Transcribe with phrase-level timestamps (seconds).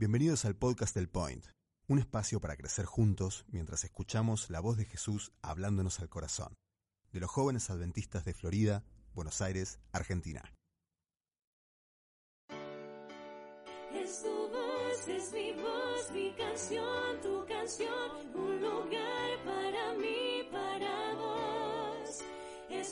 [0.00, 1.44] Bienvenidos al podcast del Point,
[1.86, 6.56] un espacio para crecer juntos mientras escuchamos la voz de Jesús hablándonos al corazón,
[7.12, 8.82] de los jóvenes adventistas de Florida,
[9.12, 10.54] Buenos Aires, Argentina.
[13.92, 19.19] Es tu voz, es mi voz, mi canción, tu canción, un lugar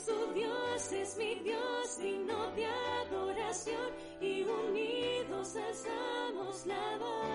[0.09, 7.25] tu Dios, es mi Dios, digno de adoración, y unidos alzamos la voz.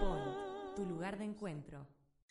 [0.00, 1.86] Point, tu lugar de encuentro.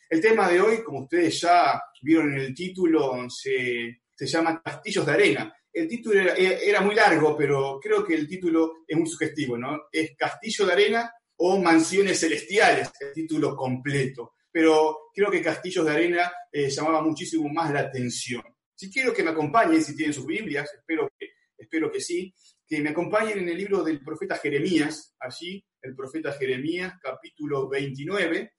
[0.10, 5.06] El tema de hoy, como ustedes ya vieron en el título, se, se llama Castillos
[5.06, 5.56] de Arena.
[5.72, 9.84] El título era, era muy largo, pero creo que el título es muy sugestivo, ¿no?
[9.92, 14.36] Es Castillo de Arena o Mansiones Celestiales, el título completo.
[14.54, 18.44] Pero creo que Castillos de Arena eh, llamaba muchísimo más la atención.
[18.76, 22.32] Si quiero que me acompañen, si tienen sus Biblias, espero que, espero que sí,
[22.66, 28.54] que me acompañen en el libro del profeta Jeremías, allí, el profeta Jeremías, capítulo 29,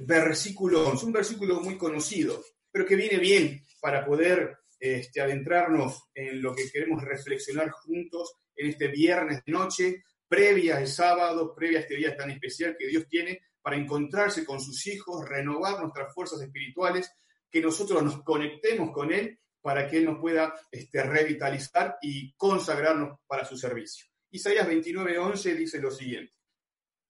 [0.00, 6.42] versículo 11, un versículo muy conocido, pero que viene bien para poder este, adentrarnos en
[6.42, 11.82] lo que queremos reflexionar juntos en este viernes de noche, previa al sábado, previa a
[11.82, 16.40] este día tan especial que Dios tiene para encontrarse con sus hijos, renovar nuestras fuerzas
[16.40, 17.10] espirituales,
[17.50, 23.18] que nosotros nos conectemos con Él para que Él nos pueda este, revitalizar y consagrarnos
[23.26, 24.06] para su servicio.
[24.30, 26.32] Isaías 29:11 dice lo siguiente,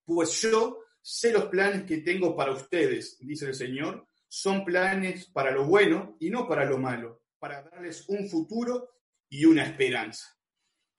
[0.04, 5.50] pues yo sé los planes que tengo para ustedes, dice el Señor, son planes para
[5.50, 8.90] lo bueno y no para lo malo, para darles un futuro
[9.28, 10.36] y una esperanza.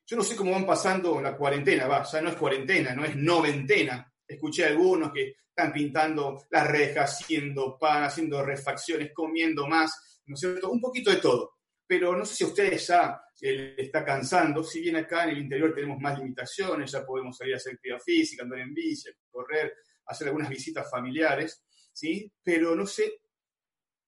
[0.05, 3.15] Yo no sé cómo van pasando la cuarentena, va, ya no es cuarentena, no es
[3.15, 4.10] noventena.
[4.33, 10.39] Escuché algunos que están pintando las rejas, haciendo pan, haciendo refacciones, comiendo más, ¿no es
[10.39, 10.71] cierto?
[10.71, 11.57] Un poquito de todo.
[11.85, 15.39] Pero no sé si a ustedes ya eh, está cansando, si bien acá en el
[15.39, 19.73] interior tenemos más limitaciones, ya podemos salir a hacer actividad física, andar en bici, correr,
[20.05, 22.31] hacer algunas visitas familiares, ¿sí?
[22.41, 23.21] Pero no sé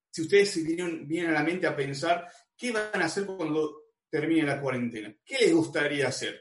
[0.10, 4.44] si ustedes vienen, vienen a la mente a pensar qué van a hacer cuando termine
[4.44, 5.14] la cuarentena.
[5.26, 6.40] ¿Qué les gustaría hacer?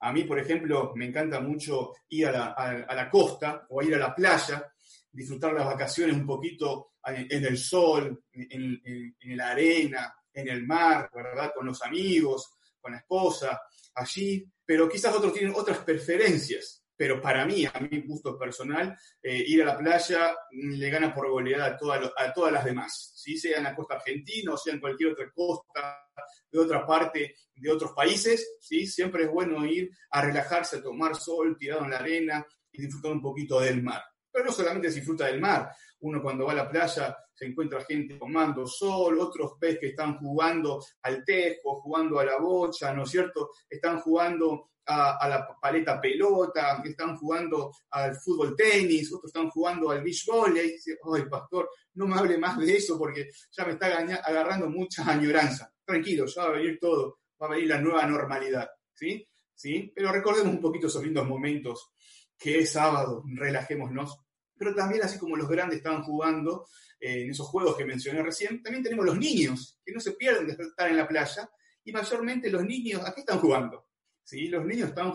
[0.00, 4.14] A mí, por ejemplo, me encanta mucho ir a la, costa o ir a la
[4.14, 4.72] playa,
[5.10, 10.48] disfrutar las vacaciones un poquito en, en el sol, en, en, en, la arena, en
[10.48, 11.52] el mar, ¿verdad?
[11.54, 13.60] Con los amigos, con la esposa,
[13.94, 14.44] allí.
[14.64, 16.85] Pero quizás otros tienen otras preferencias.
[16.96, 21.30] Pero para mí, a mi gusto personal, eh, ir a la playa le gana por
[21.30, 23.36] goleada a, toda a todas las demás, ¿sí?
[23.36, 26.06] sea en la costa argentina o sea en cualquier otra costa
[26.50, 28.86] de otra parte de otros países, ¿sí?
[28.86, 33.12] siempre es bueno ir a relajarse, a tomar sol, tirado en la arena y disfrutar
[33.12, 34.02] un poquito del mar.
[34.30, 35.70] Pero no solamente se disfruta del mar,
[36.00, 40.18] uno cuando va a la playa se encuentra gente tomando sol, otros ves que están
[40.18, 43.50] jugando al tejo, jugando a la bocha, ¿no es cierto?
[43.68, 50.02] Están jugando a, la paleta pelota, están jugando al fútbol tenis, otros están jugando al
[50.02, 50.72] beach volley.
[50.72, 55.08] Dice, ay, pastor, no me hable más de eso porque ya me está agarrando mucha
[55.10, 55.72] añoranza.
[55.84, 59.26] Tranquilo, ya va a venir todo, va a venir la nueva normalidad, ¿sí?
[59.54, 59.92] ¿Sí?
[59.94, 61.92] Pero recordemos un poquito esos lindos momentos
[62.38, 64.20] que es sábado, relajémonos.
[64.58, 66.66] Pero también, así como los grandes estaban jugando
[67.00, 70.46] eh, en esos juegos que mencioné recién, también tenemos los niños, que no se pierden
[70.46, 71.48] de estar en la playa,
[71.84, 73.85] y mayormente los niños, ¿a qué están jugando?
[74.26, 74.48] ¿Sí?
[74.48, 75.12] Los niños están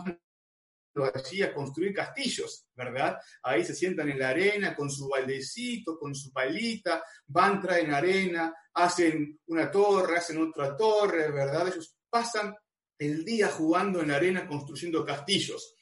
[1.13, 3.17] allí a construir castillos, ¿verdad?
[3.43, 8.53] Ahí se sientan en la arena con su baldecito, con su palita, van, traen arena,
[8.73, 11.67] hacen una torre, hacen otra torre, ¿verdad?
[11.67, 12.55] Ellos pasan
[12.97, 15.75] el día jugando en la arena, construyendo castillos.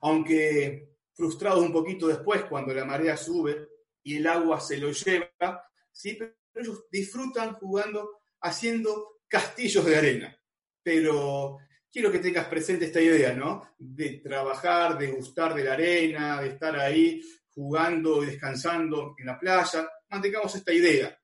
[0.00, 3.68] Aunque frustrados un poquito después, cuando la marea sube
[4.02, 6.14] y el agua se lo lleva, ¿sí?
[6.14, 10.40] Pero ellos disfrutan jugando, haciendo castillos de arena.
[10.82, 11.58] Pero
[11.90, 13.74] quiero que tengas presente esta idea, ¿no?
[13.78, 19.38] De trabajar, de gustar de la arena, de estar ahí jugando y descansando en la
[19.38, 19.88] playa.
[20.10, 21.18] Mantengamos esta idea.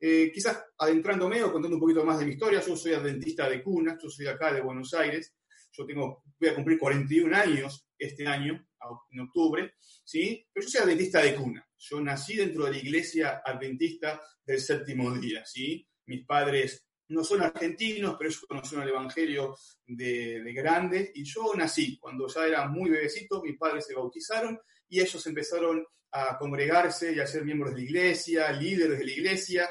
[0.00, 3.62] Eh, quizás adentrándome o contando un poquito más de mi historia, yo soy adventista de
[3.62, 5.32] cuna, yo soy acá de Buenos Aires,
[5.70, 8.66] yo tengo, voy a cumplir 41 años este año,
[9.10, 10.46] en octubre, ¿sí?
[10.52, 11.66] Pero yo soy adventista de cuna.
[11.78, 15.86] Yo nací dentro de la iglesia adventista del séptimo día, ¿sí?
[16.06, 19.56] Mis padres no son argentinos, pero ellos conocieron el Evangelio
[19.86, 21.12] de, de, grande.
[21.14, 25.84] Y yo nací, cuando ya era muy bebecito, mis padres se bautizaron y ellos empezaron
[26.12, 29.70] a congregarse y a ser miembros de la iglesia, líderes de la iglesia,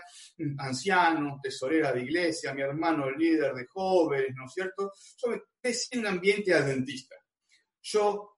[0.57, 4.91] ancianos, tesorera de iglesia, mi hermano líder de jóvenes, ¿no es cierto?
[5.17, 7.15] Yo me crecí en un ambiente adventista.
[7.83, 8.37] Yo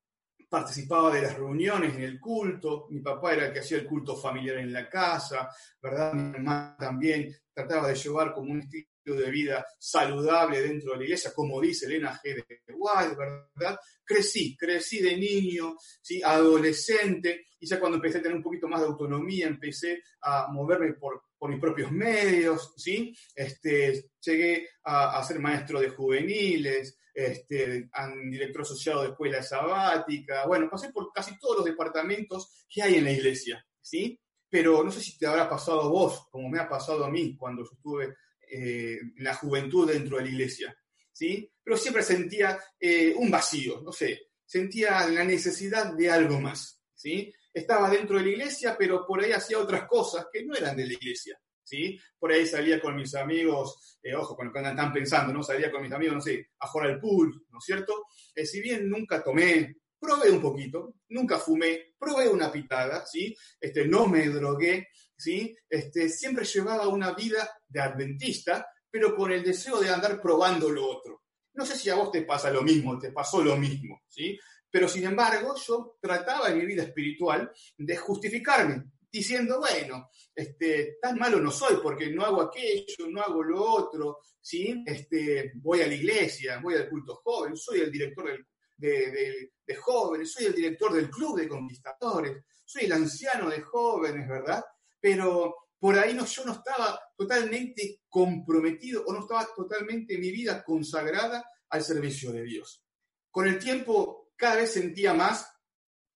[0.50, 4.18] participaba de las reuniones en el culto, mi papá era el que hacía el culto
[4.18, 5.50] familiar en la casa,
[5.82, 6.14] ¿verdad?
[6.14, 11.04] Mi mamá también trataba de llevar como un estilo de vida saludable dentro de la
[11.04, 12.36] iglesia, como dice Elena G.
[12.36, 13.78] de White, ¿verdad?
[14.06, 16.22] Crecí, crecí de niño, ¿sí?
[16.24, 20.94] adolescente, y ya cuando empecé a tener un poquito más de autonomía, empecé a moverme
[20.94, 23.14] por, mis propios medios, ¿sí?
[23.36, 27.90] Este, llegué a, a ser maestro de juveniles, este,
[28.32, 33.04] director asociado de escuela sabática, bueno, pasé por casi todos los departamentos que hay en
[33.04, 34.20] la iglesia, ¿sí?
[34.50, 37.36] Pero no sé si te habrá pasado a vos, como me ha pasado a mí
[37.38, 38.16] cuando yo estuve
[38.50, 40.76] eh, la juventud dentro de la iglesia,
[41.12, 41.52] ¿sí?
[41.64, 47.34] Pero siempre sentía eh, un vacío, no sé, sentía la necesidad de algo más, ¿sí?
[47.54, 50.88] Estaba dentro de la iglesia, pero por ahí hacía otras cosas que no eran de
[50.88, 52.00] la iglesia, ¿sí?
[52.18, 55.44] Por ahí salía con mis amigos, eh, ojo, con lo que andan pensando, ¿no?
[55.44, 58.08] Salía con mis amigos, no sé, a jugar al pool, ¿no es cierto?
[58.36, 63.36] si bien nunca tomé, probé un poquito, nunca fumé, probé una pitada, ¿sí?
[63.60, 65.56] Este, no me drogué, ¿sí?
[65.70, 70.86] Este, siempre llevaba una vida de adventista, pero con el deseo de andar probando lo
[70.86, 71.24] otro.
[71.54, 74.38] No sé si a vos te pasa lo mismo, te pasó lo mismo, ¿sí?
[74.70, 81.18] Pero sin embargo, yo trataba en mi vida espiritual de justificarme, diciendo, bueno, este, tan
[81.18, 84.84] malo no soy porque no hago aquello, no hago lo otro, ¿sí?
[84.86, 88.46] Este, voy a la iglesia, voy al culto joven, soy el director del
[88.88, 94.64] de, jóvenes, soy el director del club de conquistadores, soy el anciano de jóvenes, ¿verdad?
[95.00, 100.64] Pero por ahí no, yo no estaba totalmente comprometido o no estaba totalmente mi vida
[100.64, 102.84] consagrada al servicio de Dios.
[103.32, 105.50] Con el tiempo cada vez sentía más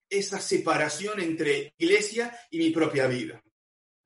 [0.10, 3.42] esa separación entre iglesia y mi propia vida.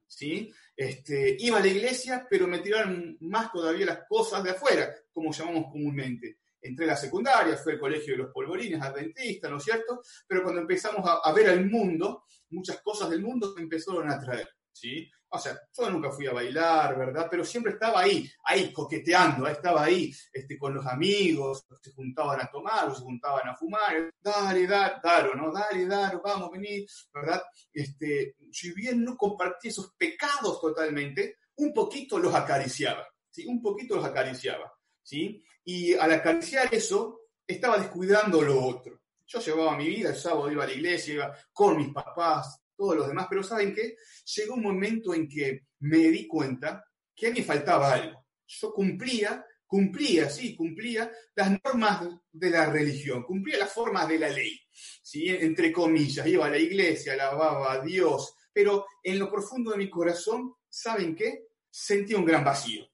[0.07, 0.51] ¿Sí?
[0.75, 5.31] Este, iba a la iglesia, pero me tiraron más todavía las cosas de afuera, como
[5.31, 10.01] llamamos comúnmente entré la secundaria, fue el colegio de los polvorines adventistas, ¿no es cierto?
[10.27, 14.49] Pero cuando empezamos a, ver al mundo, muchas cosas del mundo me empezaron a atraer,
[14.71, 15.09] ¿sí?
[15.33, 17.27] O sea, yo nunca fui a bailar, ¿verdad?
[17.31, 22.51] Pero siempre estaba ahí, ahí coqueteando, estaba ahí este, con los amigos, se juntaban a
[22.51, 25.49] tomar, se juntaban a fumar, dale, dale, Daro, ¿no?
[25.53, 27.41] Dale, Daro, vamos, vení, ¿verdad?
[27.71, 33.45] Este, si bien no compartí esos pecados totalmente, un poquito los acariciaba, ¿sí?
[33.45, 35.41] Un poquito los acariciaba, ¿sí?
[35.63, 39.01] Y al acariciar eso, estaba descuidando lo otro.
[39.27, 42.97] Yo llevaba mi vida, el sábado iba a la iglesia, iba con mis papás, todos
[42.97, 43.95] los demás, pero ¿saben qué?
[44.35, 46.83] Llegó un momento en que me di cuenta
[47.15, 48.25] que a mí faltaba algo.
[48.47, 54.29] Yo cumplía, cumplía, sí, cumplía las normas de la religión, cumplía las formas de la
[54.29, 55.29] ley, ¿sí?
[55.29, 59.89] entre comillas, iba a la iglesia, alababa a Dios, pero en lo profundo de mi
[59.89, 61.45] corazón, ¿saben qué?
[61.69, 62.90] Sentía un gran vacío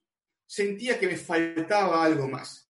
[0.48, 2.68] sentía que me faltaba algo más.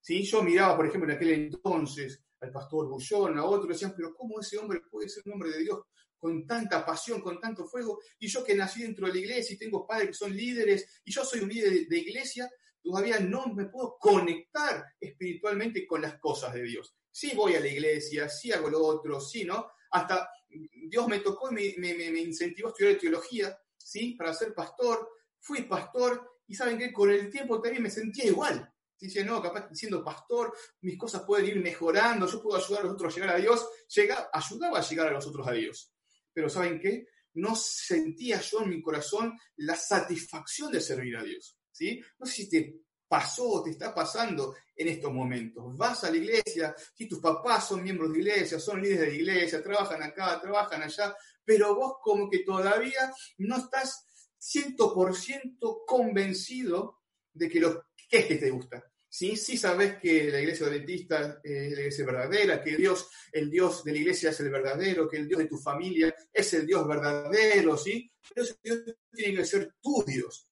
[0.00, 0.22] ¿Sí?
[0.22, 4.40] Yo miraba, por ejemplo, en aquel entonces al pastor Bullón, a otro, decían, pero ¿cómo
[4.40, 5.80] ese hombre puede ser un hombre de Dios
[6.18, 8.00] con tanta pasión, con tanto fuego?
[8.18, 11.12] Y yo que nací dentro de la iglesia y tengo padres que son líderes, y
[11.12, 12.50] yo soy un líder de, iglesia,
[12.82, 16.96] todavía no me puedo conectar espiritualmente con las cosas de Dios.
[17.10, 19.70] Sí voy a la iglesia, sí hago lo otro, sí, ¿no?
[19.90, 24.14] Hasta Dios me tocó y me, me incentivó a estudiar teología, ¿sí?
[24.14, 25.08] Para ser pastor.
[25.38, 28.70] Fui pastor y saben que con el tiempo también me sentía igual.
[29.00, 32.92] Dice, no, capaz siendo pastor, mis cosas pueden ir mejorando, yo puedo ayudar a los
[32.92, 33.66] otros a llegar a Dios.
[33.88, 35.94] Llega, ayudaba a llegar a los otros a Dios.
[36.30, 37.06] Pero ¿saben qué?
[37.32, 41.56] No sentía yo en mi corazón la satisfacción de servir a Dios.
[41.70, 42.02] ¿sí?
[42.18, 45.74] No sé si te pasó o te está pasando en estos momentos.
[45.74, 49.62] Vas a la iglesia, si tus papás son miembros de iglesia, son líderes de iglesia,
[49.62, 54.04] trabajan acá, trabajan allá, pero vos como que todavía no estás
[54.42, 58.92] 100% convencido de que lo que es que te gusta.
[59.08, 59.36] ¿sí?
[59.36, 63.98] Sí sabes que la iglesia adventista es la verdadera, que Dios, el Dios de la
[63.98, 68.10] iglesia es el verdadero, que el Dios de tu familia es el Dios verdadero, ¿sí?
[68.34, 70.50] Pero ese Dios tiene que ser tu Dios,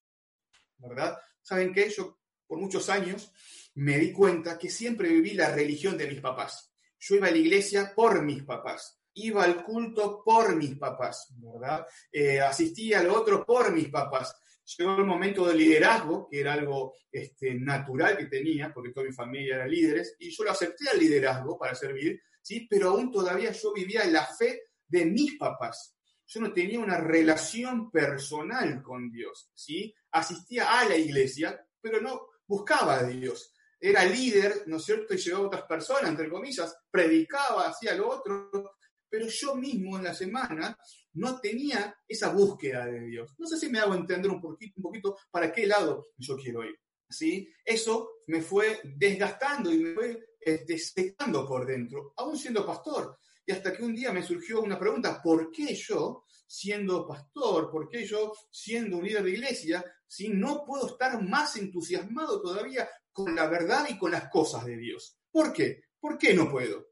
[0.77, 1.17] ¿verdad?
[1.41, 1.89] ¿Saben qué?
[1.89, 3.31] Yo por muchos años
[3.75, 6.71] me di cuenta que siempre viví la religión de mis papás.
[6.99, 11.85] Yo iba a la iglesia por mis papás iba al culto por mis papás, ¿verdad?
[12.11, 14.35] Eh, asistía al otro por mis papás.
[14.77, 19.11] Llegó el momento del liderazgo, que era algo este, natural que tenía, porque toda mi
[19.11, 22.67] familia era líderes, y yo lo acepté al liderazgo para servir, ¿sí?
[22.69, 25.97] Pero aún todavía yo vivía la fe de mis papás.
[26.25, 29.93] Yo no tenía una relación personal con Dios, ¿sí?
[30.11, 35.15] Asistía a la iglesia, pero no buscaba a Dios era líder, ¿no es cierto?
[35.15, 38.77] Y llevaba a otras personas, entre comillas, predicaba, hacía lo otro,
[39.11, 40.77] pero yo mismo en la semana
[41.13, 43.35] no tenía esa búsqueda de Dios.
[43.37, 46.63] No sé si me hago entender un poquito, un poquito para qué lado yo quiero
[46.63, 46.79] ir.
[47.09, 47.53] ¿sí?
[47.65, 53.17] Eso me fue desgastando y me fue este, secando por dentro, aún siendo pastor.
[53.45, 57.89] Y hasta que un día me surgió una pregunta, ¿por qué yo, siendo pastor, por
[57.89, 60.29] qué yo, siendo un líder de iglesia, ¿sí?
[60.29, 65.17] No puedo estar más entusiasmado todavía con la verdad y con las cosas de Dios.
[65.29, 65.81] ¿Por qué?
[65.99, 66.87] ¿Por qué no puedo?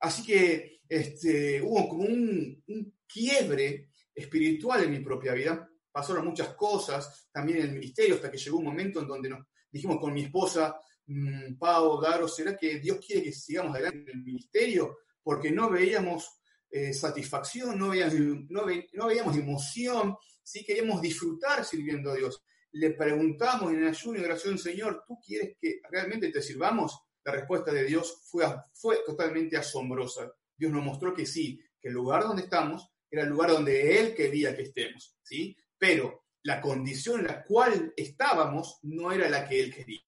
[0.00, 2.62] Así que este, hubo como un,
[3.06, 5.68] quiebre espiritual en mi propia vida.
[5.90, 9.46] Pasaron muchas cosas, también en el ministerio, hasta que llegó un momento en donde nos
[9.70, 14.18] dijimos con mi esposa, mmm, Pau, Daro, ¿será que Dios quiere que sigamos adelante en
[14.18, 14.98] el ministerio?
[15.22, 18.14] Porque no veíamos eh, satisfacción, no veíamos,
[18.48, 22.42] no, ve, no veíamos emoción, sí queríamos disfrutar sirviendo a Dios.
[22.72, 26.98] Le preguntamos en ayuno y oración, Señor, ¿tú quieres que realmente te sirvamos?
[27.24, 30.32] La respuesta de Dios fue, fue totalmente asombrosa.
[30.56, 34.14] Dios nos mostró que sí, que el lugar donde estamos era el lugar donde Él
[34.14, 35.56] quería que estemos, ¿sí?
[35.78, 40.00] Pero la condición en la cual estábamos no era la que Él quería.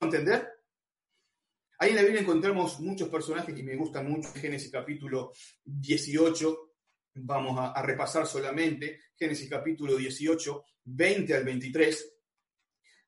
[0.00, 0.48] ¿Entender?
[1.78, 4.32] Ahí en la Biblia encontramos muchos personajes que me gustan mucho.
[4.34, 5.32] Génesis capítulo
[5.64, 6.72] 18,
[7.14, 9.00] vamos a, repasar solamente.
[9.16, 12.16] Génesis capítulo 18, 20 al 23.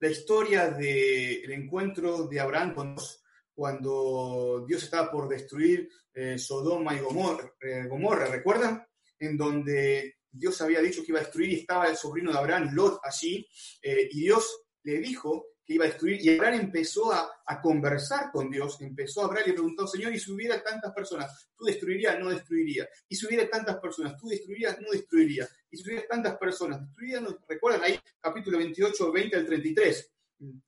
[0.00, 3.21] La historia del de encuentro de Abraham con Dios
[3.54, 8.86] cuando Dios estaba por destruir eh, Sodoma y Gomorra, eh, Gomorra, ¿recuerdan?
[9.18, 12.70] En donde Dios había dicho que iba a destruir y estaba el sobrino de Abraham,
[12.72, 13.46] Lot, allí,
[13.82, 18.32] eh, y Dios le dijo que iba a destruir, y Abraham empezó a, a, conversar
[18.32, 21.64] con Dios, empezó a hablar y le preguntó, Señor, ¿y si hubiera tantas personas, tú
[21.66, 22.18] destruirías?
[22.18, 22.88] No destruiría.
[23.08, 24.80] ¿Y si hubiera tantas personas, tú destruirías?
[24.80, 25.48] No destruiría.
[25.70, 27.22] ¿Y si hubiera tantas personas, destruirías?
[27.22, 27.38] No?
[27.46, 30.12] ¿Recuerdan ahí, capítulo 28, 20 al 33?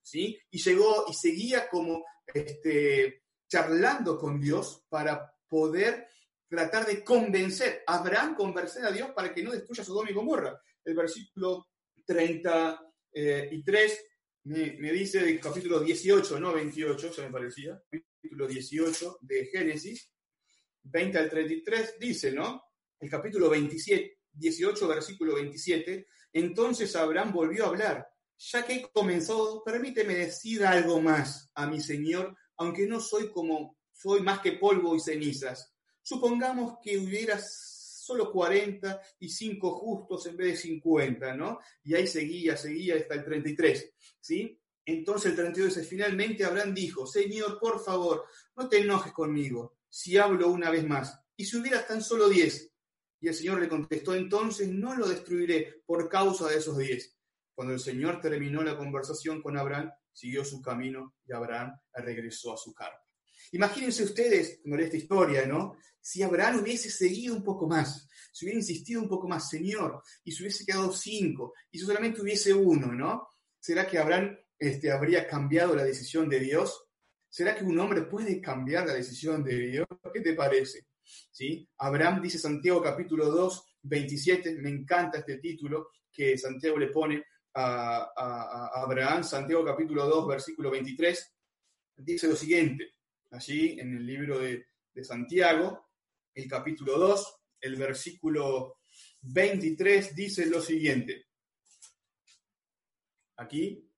[0.00, 0.38] ¿Sí?
[0.50, 6.08] Y llegó y seguía como este, charlando con Dios para poder
[6.48, 10.60] tratar de convencer, Abraham convencer a Dios para que no destruya Sodoma y Gomorra.
[10.84, 11.68] El versículo
[12.04, 14.06] 33
[14.44, 20.10] me, me dice del capítulo 18, no 28, ya me parecía, capítulo 18 de Génesis,
[20.82, 22.62] 20 al 33, dice, ¿no?
[23.00, 28.13] El capítulo 27, 18, versículo 27, entonces Abraham volvió a hablar
[28.50, 33.78] ya que he comenzado, permíteme decir algo más a mi Señor, aunque no soy como,
[33.92, 35.72] soy más que polvo y cenizas.
[36.02, 41.58] Supongamos que hubiera solo 40 y 5 justos en vez de 50, ¿no?
[41.82, 44.60] Y ahí seguía, seguía hasta el 33, ¿sí?
[44.84, 50.18] Entonces el 32 dice, finalmente Abraham dijo, Señor, por favor, no te enojes conmigo si
[50.18, 51.18] hablo una vez más.
[51.36, 52.70] Y si hubieras tan solo 10.
[53.20, 57.16] Y el Señor le contestó, entonces no lo destruiré por causa de esos 10
[57.54, 62.56] cuando el Señor terminó la conversación con Abraham, siguió su camino y Abraham regresó a
[62.56, 63.04] su carpa.
[63.52, 65.76] Imagínense ustedes, con esta historia, ¿no?
[66.00, 70.32] Si Abraham hubiese seguido un poco más, si hubiera insistido un poco más, Señor, y
[70.32, 73.28] se hubiese quedado cinco, y si solamente hubiese uno, ¿no?
[73.60, 76.84] ¿Será que Abraham este, habría cambiado la decisión de Dios?
[77.28, 79.86] ¿Será que un hombre puede cambiar la decisión de Dios?
[80.12, 80.86] ¿Qué te parece?
[81.30, 81.68] ¿Sí?
[81.78, 88.70] Abraham dice Santiago capítulo 2, 27, me encanta este título que Santiago le pone, a,
[88.74, 91.34] Abraham, Santiago capítulo 2, versículo 23,
[91.96, 92.94] dice lo siguiente,
[93.30, 95.90] allí en el libro de, de Santiago,
[96.34, 98.78] el capítulo 2, el versículo
[99.22, 101.26] 23 dice lo siguiente.
[103.36, 103.88] Aquí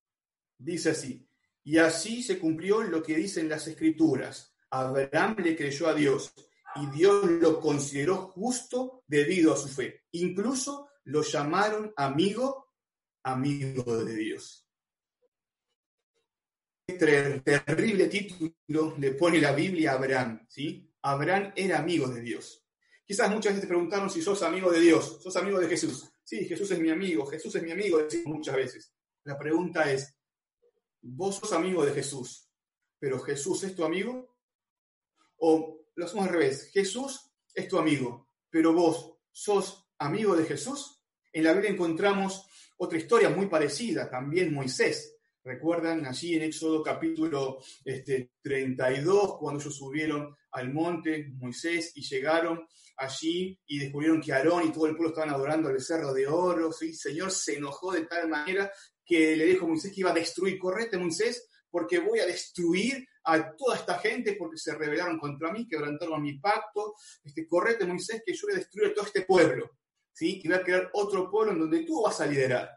[0.59, 1.27] dice así,
[1.65, 4.55] y así se cumplió lo que dicen las escrituras.
[4.71, 6.33] Abraham le creyó a Dios
[6.77, 10.05] y Dios lo consideró justo debido a su fe.
[10.13, 12.66] Incluso lo llamaron amigo
[13.27, 14.69] amigo de Dios.
[16.87, 20.89] Este terrible título le pone la Biblia a Abraham, ¿sí?
[21.03, 22.65] Abraham era amigo de Dios.
[23.05, 26.09] Quizás muchas veces te preguntaron si sos amigo de Dios, sos amigo de Jesús.
[26.23, 28.95] Sí, Jesús es mi amigo, Jesús es mi amigo, decimos muchas veces.
[29.25, 30.17] La pregunta es,
[31.03, 32.49] ¿vos sos amigo de Jesús,
[32.99, 34.37] pero Jesús es tu amigo?
[35.39, 36.71] ¿O lo hacemos al revés?
[36.73, 41.03] Jesús es tu amigo, pero vos sos amigo de Jesús?
[41.33, 42.47] En la Biblia encontramos
[42.79, 45.17] otra historia muy parecida, también Moisés.
[45.43, 52.67] ¿Recuerdan allí en Éxodo capítulo este, 32, cuando ellos subieron al monte, Moisés, y llegaron
[52.97, 56.73] allí y descubrieron que Aarón y todo el pueblo estaban adorando al becerro de oro?
[56.73, 56.89] ¿sí?
[56.89, 58.73] El Señor se enojó de tal manera
[59.05, 60.59] que le dijo a Moisés que iba a destruir.
[60.59, 65.69] Correte, Moisés, porque voy a destruir a toda esta gente porque se rebelaron contra mí,
[65.69, 66.95] quebrantaron mi pacto.
[67.23, 69.71] Este, correte, Moisés, que yo voy a destruir a todo este pueblo.
[70.17, 70.41] ¿Sí?
[70.43, 72.71] Y va a crear otro pueblo en donde tú vas a liderar,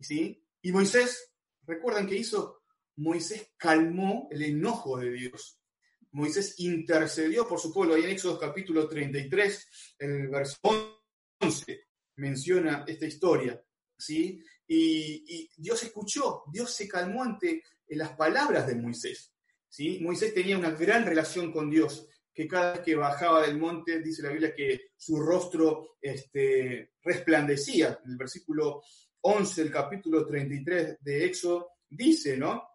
[0.00, 0.44] ¿sí?
[0.60, 1.32] Y Moisés,
[1.64, 2.64] ¿recuerdan qué hizo?
[2.96, 5.60] Moisés calmó el enojo de Dios.
[6.10, 7.94] Moisés intercedió por su pueblo.
[7.94, 10.58] Ahí en Éxodo capítulo 33, el verso
[11.40, 13.62] 11, menciona esta historia,
[13.96, 14.42] ¿sí?
[14.66, 19.32] Y, y Dios escuchó, Dios se calmó ante las palabras de Moisés,
[19.68, 20.00] ¿sí?
[20.00, 22.08] Moisés tenía una gran relación con Dios,
[22.40, 28.00] que cada vez que bajaba del monte, dice la Biblia que su rostro este, resplandecía.
[28.06, 28.82] El versículo
[29.20, 32.66] 11 del capítulo 33 de Éxodo dice, ¿no?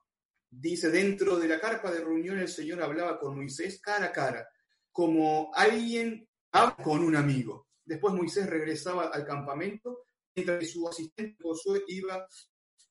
[0.48, 4.48] Dice, dentro de la carpa de reunión el Señor hablaba con Moisés cara a cara,
[4.92, 7.70] como alguien habla con un amigo.
[7.84, 10.06] Después Moisés regresaba al campamento,
[10.36, 12.28] mientras su asistente Josué iba,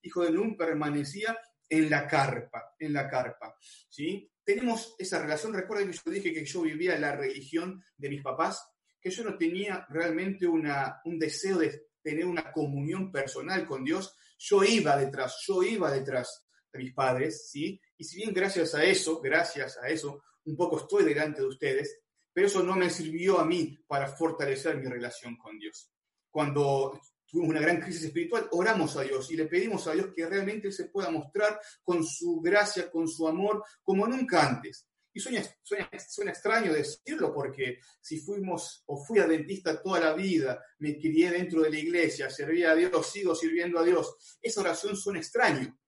[0.02, 3.56] hijo de Nun, permanecía en la carpa, en la carpa,
[3.88, 4.30] ¿sí?
[4.44, 8.66] Tenemos esa relación, recuerden que yo dije que yo vivía la religión de mis papás,
[9.00, 14.62] que yo no tenía realmente un deseo de tener una comunión personal con Dios, yo
[14.62, 17.80] iba detrás, yo iba detrás de mis padres, ¿sí?
[17.96, 22.00] Y si bien gracias a eso, gracias a eso, un poco estoy delante de ustedes,
[22.32, 25.90] pero eso no me sirvió a mí para fortalecer mi relación con Dios.
[26.30, 30.26] Cuando tuvimos una gran crisis espiritual, oramos a Dios y le pedimos a Dios que
[30.26, 34.86] realmente se pueda mostrar con su gracia, con su amor, como nunca antes.
[35.12, 40.98] Y suena, suena, extraño decirlo porque si fuimos o fui adventista toda la vida, me
[40.98, 45.20] crié dentro de la iglesia, servía a Dios, sigo sirviendo a Dios, esa oración suena
[45.20, 45.78] extraño,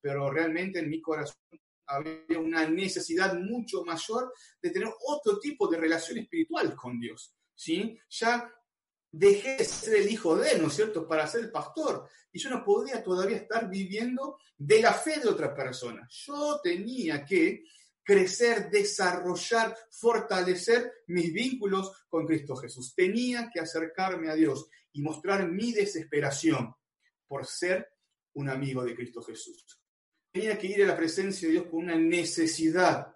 [0.00, 1.36] pero realmente en mi corazón
[1.86, 4.32] había una necesidad mucho mayor
[4.62, 7.34] de tener otro tipo de relación espiritual con Dios.
[7.54, 7.98] ¿sí?
[8.08, 8.50] Ya
[9.12, 12.08] dejé de ser el hijo de ¿no es cierto?, para ser pastor.
[12.32, 16.06] Y yo no podía todavía estar viviendo de la fe de otra persona.
[16.10, 17.64] Yo tenía que
[18.02, 22.94] crecer, desarrollar, fortalecer mis vínculos con Cristo Jesús.
[22.94, 26.74] Tenía que acercarme a Dios y mostrar mi desesperación
[27.26, 27.88] por ser
[28.34, 29.64] un amigo de Cristo Jesús.
[30.32, 33.14] Tenía que ir a la presencia de Dios con una necesidad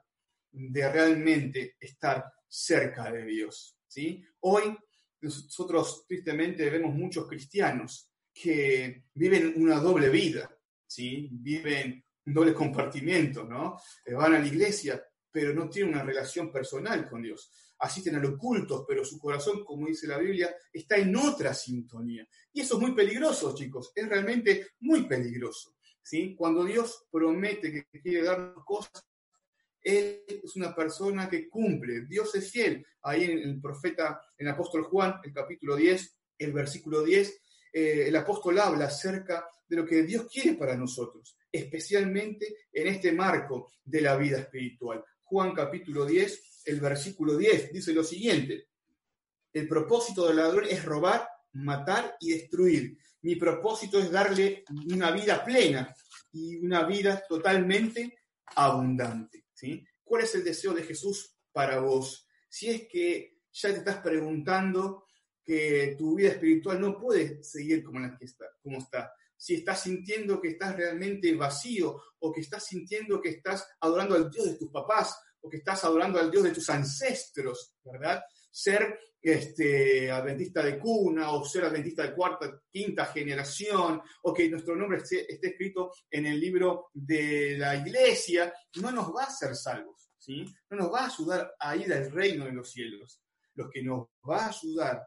[0.50, 3.76] de realmente estar cerca de Dios.
[3.86, 4.24] ¿sí?
[4.40, 4.76] Hoy
[5.24, 10.54] nosotros tristemente vemos muchos cristianos que viven una doble vida,
[10.86, 11.28] ¿sí?
[11.32, 13.78] viven un doble compartimiento, ¿no?
[14.04, 17.50] Eh, van a la iglesia, pero no tienen una relación personal con Dios.
[17.78, 22.26] Asisten a los cultos, pero su corazón, como dice la Biblia, está en otra sintonía.
[22.52, 25.76] Y eso es muy peligroso, chicos, es realmente muy peligroso.
[26.02, 26.34] ¿sí?
[26.36, 29.04] Cuando Dios promete que quiere darnos cosas,
[29.84, 32.84] Él es una persona que cumple, Dios es fiel.
[33.02, 37.40] Ahí en el profeta, en el apóstol Juan, el capítulo 10, el versículo 10,
[37.72, 43.12] eh, el apóstol habla acerca de lo que Dios quiere para nosotros especialmente en este
[43.12, 45.04] marco de la vida espiritual.
[45.22, 48.66] Juan capítulo 10, el versículo 10 dice lo siguiente,
[49.52, 52.98] el propósito del ladrón es robar, matar y destruir.
[53.22, 55.94] Mi propósito es darle una vida plena
[56.32, 58.18] y una vida totalmente
[58.56, 59.43] abundante.
[60.02, 62.28] ¿Cuál es el deseo de Jesús para vos?
[62.48, 65.04] Si es que ya te estás preguntando
[65.44, 69.82] que tu vida espiritual no puede seguir como, la que está, como está, si estás
[69.82, 74.56] sintiendo que estás realmente vacío o que estás sintiendo que estás adorando al Dios de
[74.56, 78.24] tus papás o que estás adorando al Dios de tus ancestros, ¿verdad?
[78.50, 84.74] Ser este, adventista de cuna o ser adventista de cuarta, quinta generación o que nuestro
[84.74, 89.54] nombre esté, esté escrito en el libro de la iglesia, no nos va a hacer
[89.54, 90.46] salvos, ¿sí?
[90.70, 93.20] No nos va a ayudar a ir al reino de los cielos.
[93.54, 95.06] Lo que nos va a ayudar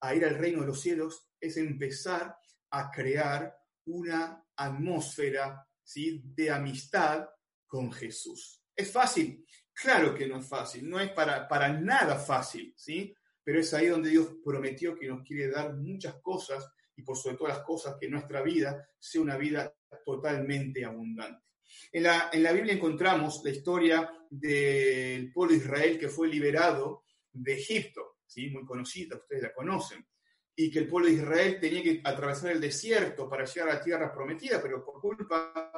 [0.00, 2.36] a ir al reino de los cielos es empezar
[2.70, 6.20] a crear una atmósfera ¿sí?
[6.22, 7.26] de amistad
[7.66, 8.62] con Jesús.
[8.76, 9.44] ¿Es fácil?
[9.80, 13.14] Claro que no es fácil, no es para, para nada fácil, ¿sí?
[13.44, 17.36] Pero es ahí donde Dios prometió que nos quiere dar muchas cosas y por sobre
[17.36, 19.72] todas las cosas que nuestra vida sea una vida
[20.04, 21.44] totalmente abundante.
[21.92, 27.04] En la, en la Biblia encontramos la historia del pueblo de Israel que fue liberado
[27.32, 28.50] de Egipto, ¿sí?
[28.50, 30.04] muy conocida, ustedes la conocen
[30.60, 33.80] y que el pueblo de Israel tenía que atravesar el desierto para llegar a la
[33.80, 35.72] tierra prometida, pero por culpa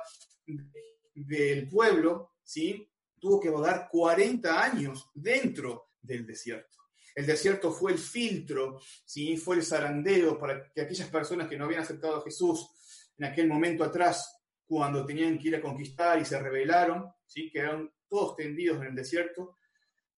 [1.15, 2.90] del pueblo, ¿sí?
[3.21, 6.79] Tuvo que vagar 40 años dentro del desierto.
[7.15, 9.37] El desierto fue el filtro, ¿sí?
[9.37, 12.69] fue el zarandeo para que aquellas personas que no habían aceptado a Jesús
[13.19, 17.51] en aquel momento atrás, cuando tenían que ir a conquistar y se rebelaron, ¿sí?
[17.51, 19.59] quedaron todos tendidos en el desierto,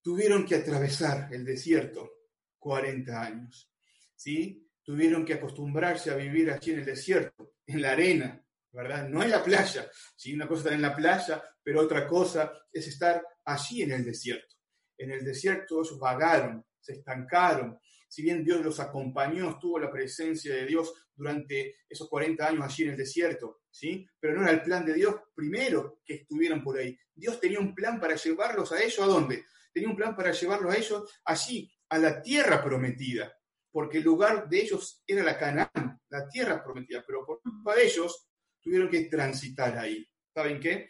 [0.01, 2.11] tuvieron que atravesar el desierto
[2.59, 3.73] 40 años.
[4.15, 4.69] ¿sí?
[4.83, 8.42] Tuvieron que acostumbrarse a vivir aquí en el desierto, en la arena,
[8.73, 9.09] ¿verdad?
[9.09, 9.91] No en la playa.
[10.17, 10.35] ¿sí?
[10.35, 14.05] Una cosa es estar en la playa, pero otra cosa es estar allí en el
[14.05, 14.57] desierto.
[14.97, 17.79] En el desierto ellos vagaron, se estancaron.
[18.09, 22.85] Si bien Dios los acompañó, estuvo la presencia de Dios durante esos 40 años allí
[22.85, 24.07] en el desierto, ¿sí?
[24.21, 26.99] Pero no era el plan de Dios primero que estuvieran por ahí.
[27.15, 29.45] Dios tenía un plan para llevarlos a ellos, ¿a dónde?
[29.73, 33.33] Tenía un plan para llevarlos a ellos allí, a la tierra prometida
[33.73, 37.87] porque el lugar de ellos era la Canaán, la tierra prometida, pero por culpa de
[37.87, 38.29] ellos
[38.63, 40.09] tuvieron que transitar ahí.
[40.33, 40.89] ¿Saben qué?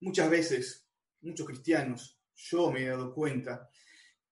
[0.00, 0.88] Muchas veces,
[1.20, 3.68] muchos cristianos yo me he dado cuenta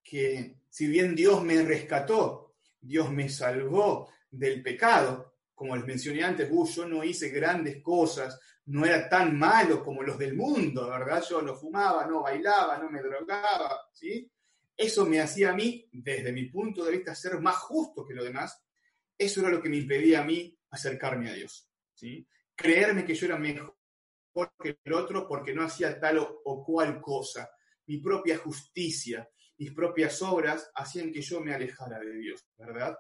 [0.02, 6.48] que si bien Dios me rescató, Dios me salvó del pecado, como les mencioné antes,
[6.50, 11.22] uh, yo no hice grandes cosas, no era tan malo como los del mundo, ¿verdad?
[11.28, 14.28] Yo no fumaba, no bailaba, no me drogaba, ¿sí?
[14.76, 18.24] Eso me hacía a mí, desde mi punto de vista, ser más justo que los
[18.24, 18.60] demás.
[19.16, 21.70] Eso era lo que me impedía a mí acercarme a Dios,
[22.54, 23.76] Creerme que yo era mejor
[24.62, 27.50] que el otro porque no hacía tal o cual cosa.
[27.86, 32.96] Mi propia justicia, mis propias obras hacían que yo me alejara de Dios, ¿verdad?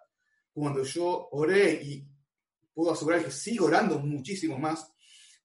[0.52, 2.06] Cuando yo oré y
[2.74, 4.92] puedo asegurar que sigo orando muchísimo más,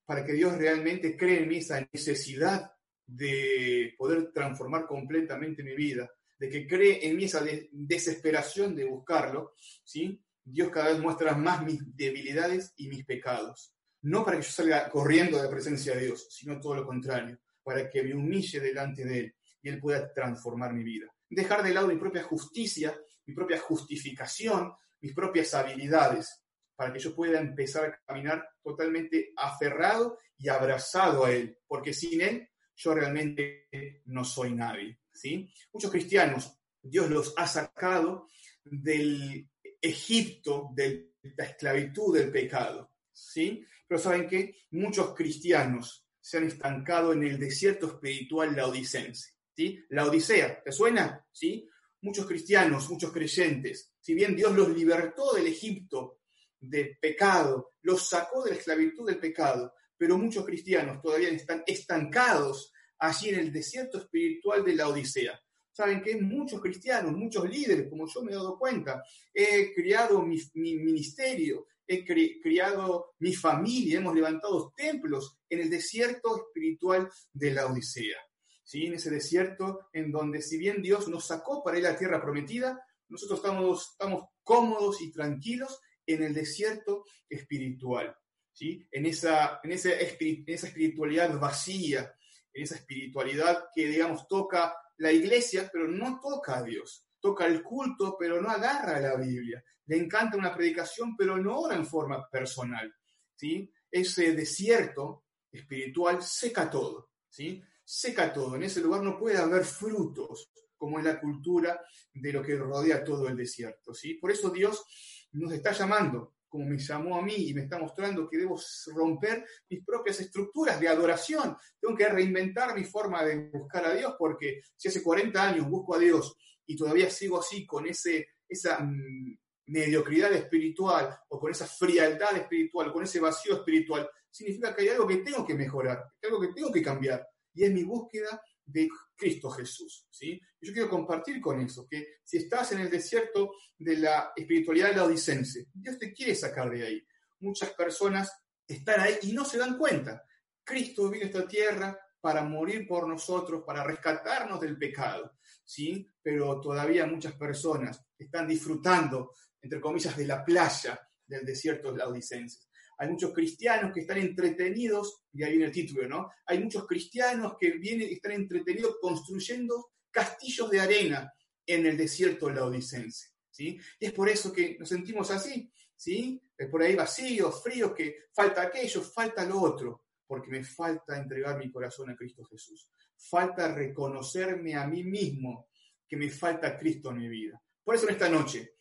[0.04, 2.72] para que Dios realmente cree en mí esa necesidad
[3.06, 9.54] de poder transformar completamente mi vida, de que cree en mí esa desesperación de buscarlo,
[9.84, 10.22] ¿sí?
[10.50, 13.74] Dios cada vez muestra más mis debilidades y mis pecados.
[14.02, 17.38] No para que yo salga corriendo de la presencia de Dios, sino todo lo contrario,
[17.62, 21.06] para que me humille delante de Él y Él pueda transformar mi vida.
[21.28, 26.42] Dejar de lado mi propia justicia, mi propia justificación, mis propias habilidades,
[26.74, 32.20] para que yo pueda empezar a caminar totalmente aferrado y abrazado a Él, porque sin
[32.20, 33.68] Él yo realmente
[34.06, 35.00] no soy nadie.
[35.12, 35.52] ¿sí?
[35.72, 38.28] Muchos cristianos, Dios los ha sacado
[38.64, 39.48] del
[39.80, 42.92] Egipto, de la esclavitud del pecado.
[43.12, 43.64] ¿sí?
[43.86, 49.34] Pero saben que muchos cristianos se han estancado en el desierto espiritual laodicense.
[49.56, 49.84] ¿sí?
[49.90, 51.26] La Odisea, ¿te suena?
[51.32, 51.68] ¿Sí?
[52.00, 56.20] Muchos cristianos, muchos creyentes, si bien Dios los libertó del Egipto
[56.60, 62.72] de pecado, los sacó de la esclavitud del pecado, pero muchos cristianos todavía están estancados
[62.98, 65.38] allí en el desierto espiritual de la Odisea.
[65.78, 69.00] Saben que muchos cristianos, muchos líderes, como yo me he dado cuenta,
[69.32, 77.08] he criado mi, ministerio, he criado mi familia, hemos levantado templos en el desierto espiritual
[77.32, 78.18] de la Odisea.
[78.64, 78.86] ¿Sí?
[78.86, 82.20] En ese desierto en donde si bien Dios nos sacó para ir a la tierra
[82.20, 88.16] prometida, nosotros estamos, estamos cómodos y tranquilos en el desierto espiritual,
[88.50, 88.84] ¿sí?
[88.90, 92.12] en, esa, en, esa, espiritualidad vacía,
[92.52, 97.06] en esa espiritualidad que, digamos, toca la iglesia, pero no toca a Dios.
[97.20, 99.62] Toca el culto, pero no agarra la Biblia.
[99.86, 102.94] Le encanta una predicación, pero no ora en forma personal.
[103.34, 103.72] ¿sí?
[103.90, 107.10] Ese desierto espiritual seca todo.
[107.28, 107.62] ¿sí?
[107.84, 108.56] Seca todo.
[108.56, 111.80] En ese lugar no puede haber frutos, como es la cultura
[112.12, 113.94] de lo que rodea todo el desierto.
[113.94, 114.14] ¿sí?
[114.14, 114.84] Por eso Dios
[115.32, 118.58] nos está llamando, como me llamó a mí y me está mostrando que debo
[118.94, 121.56] romper mis propias estructuras de adoración.
[121.80, 125.94] Tengo que reinventar mi forma de buscar a Dios porque si hace 40 años busco
[125.94, 131.66] a Dios y todavía sigo así con ese, esa mm, mediocridad espiritual o con esa
[131.66, 136.40] frialdad espiritual, con ese vacío espiritual, significa que hay algo que tengo que mejorar, algo
[136.40, 137.26] que tengo que cambiar.
[137.54, 140.06] Y es mi búsqueda de Cristo Jesús.
[140.08, 140.40] ¿sí?
[140.60, 145.66] yo quiero compartir con eso, que si estás en el desierto de la espiritualidad laodicense,
[145.74, 147.06] Dios te quiere sacar de ahí.
[147.40, 148.32] Muchas personas
[148.66, 150.24] están ahí y no se dan cuenta.
[150.64, 156.06] Cristo vino a esta tierra para morir por nosotros, para rescatarnos del pecado, ¿sí?
[156.22, 162.67] Pero todavía muchas personas están disfrutando, entre comillas, de la playa del desierto laodicense
[162.98, 166.30] hay muchos cristianos que están entretenidos, y ahí viene el título, ¿no?
[166.46, 171.32] Hay muchos cristianos que vienen, están entretenidos construyendo castillos de arena
[171.64, 173.78] en el desierto laodicense, ¿sí?
[174.00, 176.42] Y es por eso que nos sentimos así, ¿sí?
[176.56, 181.56] Es por ahí vacíos, fríos, que falta aquello, falta lo otro, porque me falta entregar
[181.56, 182.90] mi corazón a Cristo Jesús.
[183.16, 185.68] Falta reconocerme a mí mismo
[186.08, 187.62] que me falta Cristo en mi vida.
[187.84, 188.74] Por eso en esta noche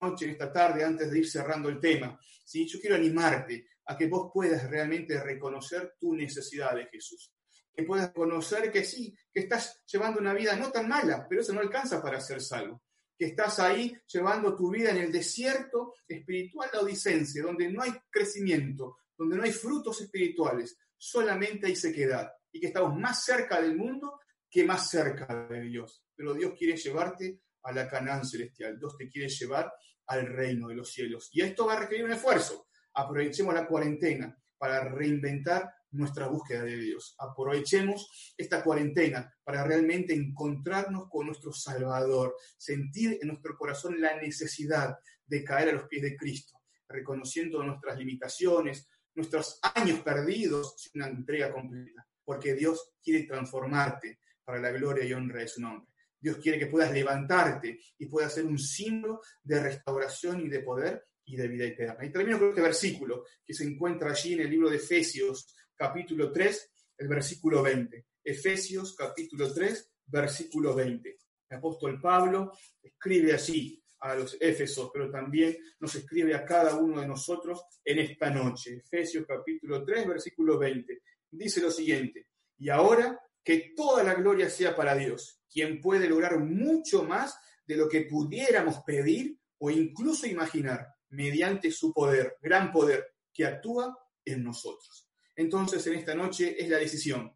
[0.00, 2.66] noche, esta tarde, antes de ir cerrando el tema, ¿sí?
[2.66, 7.32] yo quiero animarte a que vos puedas realmente reconocer tu necesidad de Jesús.
[7.72, 11.52] Que puedas conocer que sí, que estás llevando una vida no tan mala, pero eso
[11.52, 12.82] no alcanza para ser salvo.
[13.16, 18.98] Que estás ahí llevando tu vida en el desierto espiritual laodicense, donde no hay crecimiento,
[19.16, 22.32] donde no hay frutos espirituales, solamente hay sequedad.
[22.52, 26.02] Y que estamos más cerca del mundo que más cerca de Dios.
[26.16, 28.78] Pero Dios quiere llevarte a la Canaán celestial.
[28.78, 29.72] Dios te quiere llevar
[30.06, 31.28] al reino de los cielos.
[31.32, 32.66] Y esto va a requerir un esfuerzo.
[32.94, 37.14] Aprovechemos la cuarentena para reinventar nuestra búsqueda de Dios.
[37.18, 44.96] Aprovechemos esta cuarentena para realmente encontrarnos con nuestro Salvador, sentir en nuestro corazón la necesidad
[45.26, 51.10] de caer a los pies de Cristo, reconociendo nuestras limitaciones, nuestros años perdidos sin una
[51.10, 55.89] entrega completa, porque Dios quiere transformarte para la gloria y honra de su nombre.
[56.20, 61.06] Dios quiere que puedas levantarte y puedas ser un símbolo de restauración y de poder
[61.24, 62.04] y de vida eterna.
[62.04, 66.30] Y termino con este versículo que se encuentra allí en el libro de Efesios, capítulo
[66.32, 68.06] 3, el versículo 20.
[68.22, 71.18] Efesios, capítulo 3, versículo 20.
[71.48, 72.52] El apóstol Pablo
[72.82, 77.98] escribe así a los Éfesos, pero también nos escribe a cada uno de nosotros en
[77.98, 78.82] esta noche.
[78.84, 81.02] Efesios capítulo 3, versículo 20.
[81.30, 82.26] Dice lo siguiente,
[82.58, 87.36] y ahora que toda la gloria sea para Dios, quien puede lograr mucho más
[87.66, 93.96] de lo que pudiéramos pedir o incluso imaginar mediante su poder, gran poder, que actúa
[94.24, 95.08] en nosotros.
[95.36, 97.34] Entonces, en esta noche es la decisión.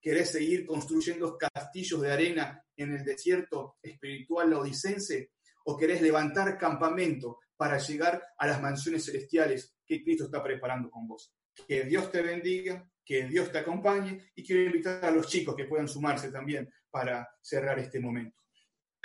[0.00, 5.32] ¿Querés seguir construyendo castillos de arena en el desierto espiritual laodicense?
[5.64, 11.06] ¿O querés levantar campamento para llegar a las mansiones celestiales que Cristo está preparando con
[11.06, 11.32] vos?
[11.66, 15.64] Que Dios te bendiga, que Dios te acompañe y quiero invitar a los chicos que
[15.64, 18.36] puedan sumarse también para cerrar este momento.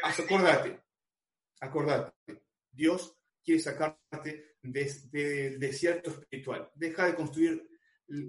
[0.03, 0.79] Acordate,
[1.59, 2.11] acordate,
[2.69, 6.69] Dios quiere sacarte del desierto espiritual.
[6.75, 7.67] Deja de construir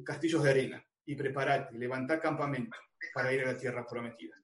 [0.02, 2.74] castillos de arena y prepárate, levantar campamento
[3.12, 4.34] para ir a la tierra prometida.